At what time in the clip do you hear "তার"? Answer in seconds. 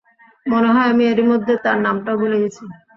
1.63-1.77